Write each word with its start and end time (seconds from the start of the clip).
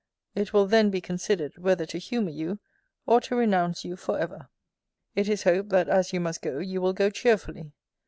]it 0.41 0.51
will 0.51 0.65
then 0.65 0.89
be 0.89 0.99
considered, 0.99 1.59
whether 1.59 1.85
to 1.85 1.99
humour 1.99 2.31
you, 2.31 2.57
or 3.05 3.21
to 3.21 3.35
renounce 3.35 3.85
you 3.85 3.95
for 3.95 4.17
ever. 4.17 4.49
It 5.15 5.29
is 5.29 5.43
hoped, 5.43 5.69
that 5.69 5.87
as 5.89 6.11
you 6.11 6.19
must 6.19 6.41
go, 6.41 6.57
you 6.57 6.81
will 6.81 6.93
go 6.93 7.11
cheerfully. 7.11 7.71